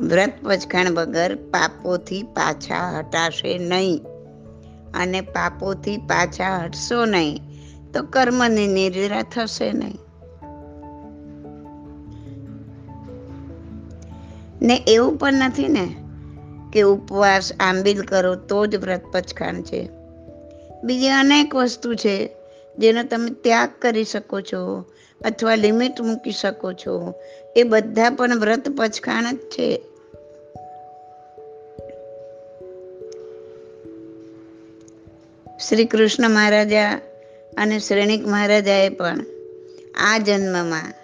વ્રત 0.00 0.32
પચખાણ 0.42 0.90
વગર 0.90 1.34
પાપોથી 1.34 2.22
પાછા 2.22 2.98
હટાશે 2.98 3.58
નહીં. 3.58 4.11
અને 4.94 5.20
પાપોથી 5.20 5.96
પાછા 5.96 6.58
હટશો 6.64 7.04
નહીં, 7.04 7.42
તો 7.94 8.02
કર્મની 8.02 8.66
નિર્જરા 8.66 9.22
થશે 9.22 9.72
નહીં. 9.72 9.98
ને 14.62 14.76
એવું 14.86 15.18
પણ 15.18 15.32
નથી 15.32 15.68
ને, 15.68 15.96
કે 16.72 16.82
ઉપવાસ 16.82 17.52
આંબીલ 17.60 18.02
કરો 18.02 18.34
તો 18.34 18.66
જ 18.66 18.76
વ્રત 18.76 19.02
પચખાણ 19.12 19.62
છે. 19.62 19.88
બીજી 20.84 21.08
અનેક 21.08 21.54
વસ્તુ 21.54 21.94
છે, 21.94 22.36
જેનો 22.78 23.02
તમે 23.02 23.30
ત્યાગ 23.30 23.68
કરી 23.82 24.04
શકો 24.04 24.40
છો, 24.40 24.84
અથવા 25.24 25.54
લિમિટ 25.54 26.00
મૂકી 26.00 26.30
શકો 26.30 26.72
છો. 26.72 27.14
એ 27.56 27.62
બધા 27.62 28.10
પણ 28.10 28.38
વ્રત 28.38 28.68
પચખાણ 28.76 29.32
જ 29.32 29.36
છે. 29.36 29.82
શ્રી 35.68 35.84
કૃષ્ણ 35.84 36.30
મહારાજા 36.30 37.00
અને 37.56 37.78
શ્રેણિક 37.78 38.26
મહારાજાએ 38.26 38.88
પણ 38.88 39.20
આ 40.04 40.18
જન્મમાં 40.18 40.94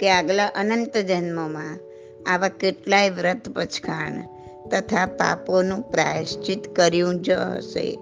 કે 0.00 0.10
આગલા 0.10 0.46
અનંત 0.46 0.96
જન્મમાં 0.96 1.78
આવા 2.26 2.48
કેટલાય 2.48 3.10
વ્રત 3.10 3.48
પછખાણ 3.48 4.22
તથા 4.70 5.06
પાપોનું 5.06 5.82
પ્રાયશ્ચિત 5.82 6.76
કર્યું 6.76 7.22
જ 7.22 7.30
હશે. 7.30 7.98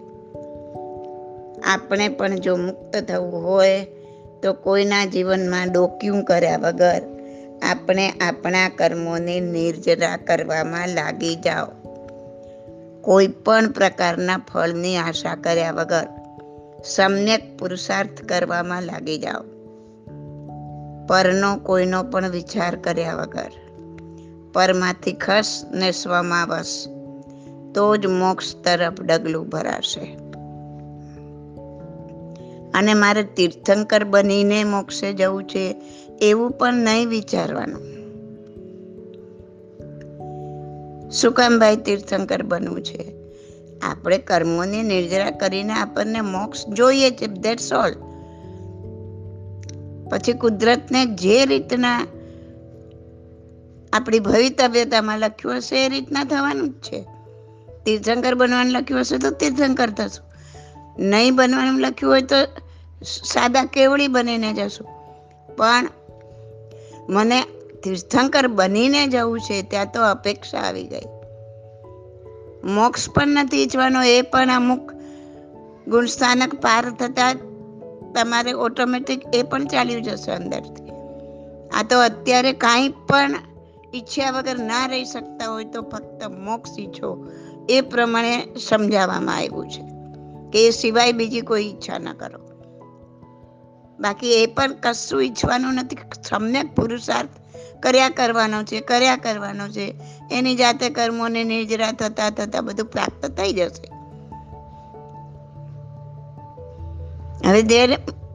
આપણે 1.65 2.09
પણ 2.09 2.37
જો 2.37 2.57
મુક્ત 2.57 2.97
થવું 2.97 3.45
હોય 3.45 3.87
તો 4.43 4.53
કોઈના 4.53 5.05
જીવનમાં 5.05 5.73
ડોક્યું 5.73 6.25
કર્યા 6.25 6.57
વગર 6.57 7.03
આપણે 7.63 8.11
આપણા 8.11 8.69
કર્મોને 8.69 9.41
નિર્જરા 9.41 10.17
કરવામાં 10.17 10.89
લાગી 10.89 11.35
જાઓ. 11.35 11.80
કોઈ 13.01 13.27
પણ 13.27 13.71
પ્રકારના 13.71 14.39
ફળની 14.39 14.97
આશા 14.97 15.35
કર્યા 15.35 15.73
વગર 15.73 16.09
સમ્યક 16.85 17.59
પુરુષાર્થ 17.59 18.23
કરવામાં 18.23 18.83
લાગી 18.83 19.19
જાઓ. 19.19 19.43
પરનો 21.07 21.57
કોઈનો 21.57 22.03
પણ 22.03 22.31
વિચાર 22.31 22.77
કર્યા 22.77 23.15
વગર 23.15 23.51
પરમાંથી 24.53 25.13
ખસ 25.13 25.65
ને 25.73 25.93
સ્વમાં 25.93 26.49
તો 27.75 27.97
જ 27.97 28.07
મોક્ષ 28.07 28.57
તરફ 28.57 29.01
ડગલું 29.01 29.49
ભરાશે. 29.49 30.17
અને 32.75 32.95
મારે 32.95 33.23
તીર્થંકર 33.23 34.05
બનીને 34.05 34.65
મોક્ષે 34.65 35.13
જવું 35.13 35.45
છે 35.45 35.83
એવું 36.21 36.51
પણ 36.51 36.75
નહીં 36.75 37.09
વિચારવાનું. 37.09 38.00
શું 41.13 41.33
કામ 41.33 41.59
ભાઈ 41.59 41.77
તીર્થંકર 41.77 42.43
બનવું 42.43 42.83
છે. 42.83 43.13
આપણે 43.83 44.19
કર્મોની 44.19 44.83
નિર્જરા 44.83 45.31
કરીને 45.31 45.73
આપણને 45.73 46.21
મોક્ષ 46.21 46.67
જોઈએ 46.69 47.11
છે 47.11 47.27
દેટ્સ 47.27 47.73
ઓલ 47.73 47.93
પછી 50.11 50.33
કુદરતને 50.33 51.07
જે 51.07 51.47
રીતના 51.47 52.07
આપણી 53.93 54.19
ભવિતવ્યતામાં 54.19 55.19
લખ્યું 55.19 55.57
હશે 55.57 55.87
એ 55.87 55.89
રીતના 55.89 56.25
થવાનું 56.25 56.69
જ 56.69 56.73
છે. 56.73 57.07
તીર્થંકર 57.85 58.35
બનવાનું 58.35 58.73
લખ્યું 58.73 59.01
હશે 59.01 59.19
તો 59.19 59.31
તીર્થંકર 59.31 59.91
થશું. 59.91 60.31
નહીં 61.05 61.37
બનવાનું 61.37 61.81
લખ્યું 61.81 62.13
હોય 62.13 62.23
તો 62.23 62.37
સાદા 63.05 63.65
કેવડી 63.65 64.09
બનીને 64.09 64.53
જશું. 64.53 64.87
પણ 65.57 65.89
મને 67.09 67.43
તીર્થંકર 67.85 68.47
બનીને 68.47 69.07
જવું 69.07 69.41
છે, 69.41 69.63
ત્યાં 69.63 69.93
તો 69.95 70.03
અપેક્ષા 70.03 70.59
આવી 70.59 70.87
ગઈ. 70.87 71.09
મોક્ષ 72.65 73.11
પણ 73.11 73.29
નથી 73.29 73.63
ઈચ્છવાનો, 73.63 74.03
એ 74.03 74.23
પણ 74.23 74.51
અમુક 74.51 74.93
ગુણસ્થાનક 75.89 76.55
પાર 76.55 76.91
થતા 76.91 77.33
તમારે 78.15 78.53
ઓટોમેટિક 78.53 79.23
એ 79.35 79.43
પણ 79.43 79.65
ચાલ્યું 79.65 80.03
જશે 80.03 80.33
અંદરથી. 80.33 80.91
આ 81.75 81.83
તો 81.91 82.01
અત્યારે 82.01 82.53
કાંઈ 82.53 82.89
પણ 82.89 83.35
ઈચ્છ્યા 83.95 84.31
વગર 84.31 84.59
ના 84.59 84.87
રહી 84.87 85.05
શકતા 85.05 85.53
હોય 85.53 85.65
તો 85.65 85.83
ફક્ત 85.83 86.25
મોક્ષ 86.25 86.79
ઈચ્છો, 86.79 87.29
એ 87.69 87.81
પ્રમાણે 87.81 88.49
સમજાવવામાં 88.69 89.37
આવ્યું 89.37 89.71
છે, 89.71 89.83
કે 90.51 90.67
એ 90.67 90.71
સિવાય 90.71 91.13
બીજી 91.13 91.41
કોઈ 91.41 91.63
ઈચ્છા 91.63 91.99
ન 91.99 92.13
કરો. 92.13 92.41
બાકી 94.01 94.33
એ 94.33 94.47
પણ 94.47 94.73
કશું 94.73 95.25
ઈચ્છવાનું 95.25 95.75
નથી, 95.75 95.97
સમ્યક 96.29 96.75
પુરુષાર્થ 96.75 97.29
કર્યા 97.81 98.09
કરવાનો 98.09 98.63
છે, 98.63 98.81
કર્યા 98.81 99.17
કરવાનો 99.17 99.69
છે. 99.69 99.95
એની 100.33 100.55
જાતે 100.55 100.91
કર્મોને 100.91 101.45
નિર્જરા 101.45 101.93
થતા 101.93 102.31
થતા 102.31 102.61
બધું 102.61 102.87
પ્રાપ્ત 102.87 103.27
થઈ 103.27 103.53
જશે. 103.53 103.93
હવે 107.49 107.63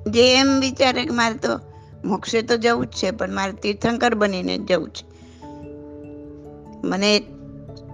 જે 0.07 0.35
એમ 0.35 0.59
વિચારે 0.59 1.03
કે 1.03 1.09
મારે 1.09 1.33
તો 1.33 1.59
મોક્ષે 2.05 2.41
તો 2.41 2.57
જવું 2.57 2.85
જ 2.85 2.89
છે, 2.89 3.11
પણ 3.11 3.33
મારે 3.33 3.51
તીર્થંકર 3.51 4.15
બનીને 4.15 4.57
જવું 4.57 4.89
છે. 4.89 5.15
મને 6.87 7.23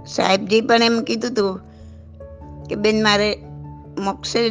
સાહેબજી 0.08 0.62
પણ 0.62 0.84
એમ 0.84 1.02
કીધું 1.02 1.32
હતું 1.32 1.60
કે 2.64 2.76
બેન, 2.76 3.04
મારે 3.04 3.38
મોક્ષે 4.00 4.50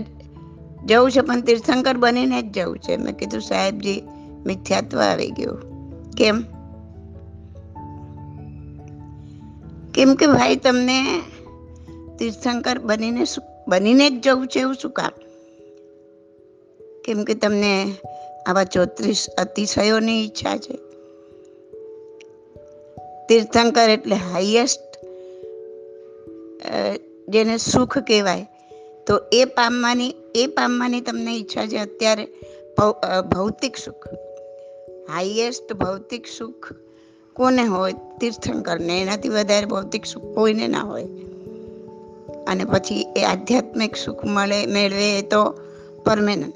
જવું 0.86 1.10
છે, 1.10 1.20
પણ 1.20 1.40
તીર્થંકર 1.40 1.96
બનીને 1.96 2.42
જ 2.42 2.52
જવું 2.52 2.78
છે. 2.78 2.96
મેં 2.96 3.16
કીધું, 3.16 3.40
સાહેબજી 3.40 4.02
મિથ્યાત્વ 4.46 5.00
આવી 5.00 5.30
ગયું. 5.30 5.60
કેમ? 6.10 6.60
કેમ 9.94 10.14
કે 10.14 10.26
ભાઈ 10.26 10.57
તમને 10.57 10.98
તીર્થંકર 12.18 12.79
બનીને 12.79 13.24
બનીને 13.68 14.11
જ 14.11 14.20
જવું 14.22 14.46
છે 14.46 14.61
એવું 14.61 14.74
શું 14.74 14.90
કામ? 14.90 15.12
કેમ 17.05 17.24
કે 17.24 17.35
તમને 17.35 17.72
આવા 18.46 18.64
ચોત્રીસ 18.64 19.26
અતિશયોની 19.38 20.24
ઈચ્છા 20.24 20.57
છે. 20.57 20.76
તીર્થંકર 23.29 23.90
એટલે 23.90 24.16
હાઈએસ્ટ 24.16 24.87
જેને 27.29 27.59
સુખ 27.59 27.98
કહેવાય. 27.98 28.46
તો 29.07 29.20
એ 29.33 29.44
પામવાની 29.44 30.14
એ 30.35 30.46
પામવાની 30.46 31.00
તમને 31.00 31.37
ઈચ્છા 31.37 31.66
છે 31.66 31.76
અત્યારે 31.76 32.26
ભૌતિક 33.35 33.76
સુખ. 33.76 34.07
હાઈએસ્ટ 35.11 35.72
ભૌતિક 35.72 36.26
સુખ 36.38 36.72
કોને 37.40 37.64
હોય, 37.64 37.92
તીર્થંકરને, 38.20 39.03
એનાથી 39.03 39.29
વધારે 39.29 39.66
ભૌતિક 39.66 40.07
સુખ 40.07 40.22
કોઈને 40.22 40.68
ના 40.68 40.81
હોય. 40.81 41.05
અને 42.48 42.64
પછી 42.64 43.00
એ 43.16 43.24
આધ્યાત્મિક 43.24 43.96
સુખ 43.96 44.24
મળે, 44.24 44.66
મેળવે 44.66 45.18
એ 45.18 45.22
તો 45.22 45.55
પરમેનન્ટ. 46.07 46.55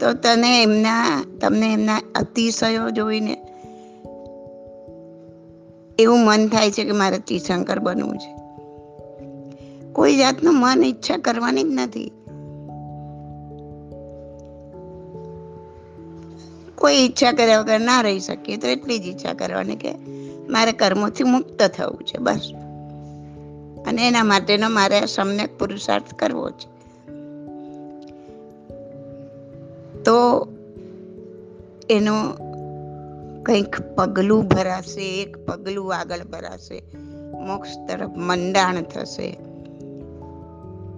તો 0.00 0.12
તને 0.12 0.62
એમના, 0.62 1.24
તમને 1.40 1.72
એમના 1.72 1.96
અતિશયો 2.14 2.90
જોઈને 2.90 3.36
એવું 5.98 6.20
મન 6.20 6.48
થાય 6.48 6.70
છે 6.70 6.84
કે 6.84 6.92
મારે 6.92 7.18
તીર્થંકર 7.18 7.78
બનવું 7.78 8.18
છે. 8.18 8.36
કોઈ 9.92 10.16
જાતનું 10.16 10.54
મન 10.54 10.84
ઈચ્છા 10.84 11.16
કરવાની 11.16 11.62
જ 11.62 11.66
નથી. 11.70 12.12
કોઈ 16.86 16.94
ઈચ્છા 16.94 17.32
કર્યા 17.32 17.60
વગર 17.60 17.80
ના 17.80 18.00
રહી 18.00 18.20
શકીએ, 18.20 18.56
તો 18.56 18.66
એટલી 18.66 18.98
જ 18.98 19.02
ઈચ્છા 19.06 19.32
કરવાની 19.32 19.76
કે 19.76 19.94
મારે 20.48 20.72
કર્મોથી 20.72 21.24
મુક્ત 21.24 21.62
થવું 21.62 22.04
છે, 22.04 22.18
બસ. 22.18 22.52
અને 23.86 24.08
એના 24.08 24.24
માટેનો 24.24 24.68
મારે 24.68 25.06
સમ્યક 25.06 25.58
પુરુષાર્થ 25.58 26.14
કરવો 26.14 26.50
છે. 26.50 26.68
તો 30.02 30.48
એનું 31.90 32.36
કંઈક 33.42 33.80
પગલું 33.94 34.48
ભરાશે, 34.48 35.22
એક 35.22 35.46
પગલું 35.46 35.96
આગળ 35.96 36.18
ભરાશે, 36.18 36.82
મોક્ષ 37.32 37.68
તરફ 37.88 38.10
મંડાણ 38.10 38.82
થશે. 38.82 39.36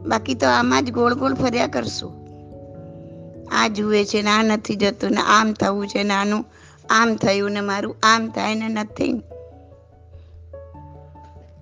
બાકી 0.07 0.35
તો 0.35 0.46
આમાં 0.46 0.85
જ 0.85 0.92
ગોળ 0.92 1.14
ગોળ 1.14 1.35
ફર્યા 1.35 1.66
કરશું. 1.66 2.27
આ 3.52 3.68
જુએ 3.68 4.04
છે 4.04 4.22
ને, 4.22 4.30
આ 4.30 4.42
નથી 4.42 4.76
જતું 4.76 5.11
ને, 5.11 5.20
આમ 5.26 5.52
થવું 5.52 5.88
છે 5.88 6.02
ને, 6.02 6.14
આનું 6.14 6.44
આમ 6.90 7.16
થયું 7.16 7.52
ને, 7.52 7.61
મારું 7.61 7.96
આમ 8.02 8.28
થાય 8.28 8.54
ને 8.54 8.68
નથી 8.68 9.22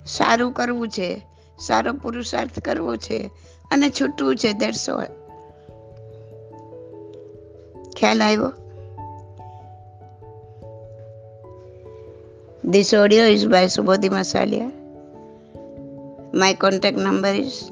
સારું 0.07 0.53
કરવું 0.53 0.89
છે, 0.89 1.27
સારો 1.59 1.93
પુરુષાર્થ 1.93 2.61
કરવો 2.61 2.97
છે 2.97 3.31
અને 3.71 3.91
છૂટવું 3.91 4.37
છે 4.37 4.53
દેટ્સ 4.53 4.91
ખ્યાલ 7.97 8.23
આવ્યો? 8.23 8.53
This 12.73 12.95
audio 12.95 13.23
is 13.35 13.45
by 13.45 13.67
Subodhi 13.67 14.09
Masalia. 14.09 14.73
My 16.35 16.53
contact 16.55 16.99
number 16.99 17.33
is 17.35 17.71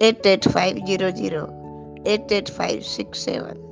88500 0.00 1.61
88567. 2.04 3.71